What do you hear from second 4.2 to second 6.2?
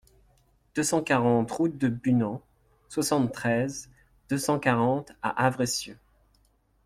deux cent quarante à Avressieux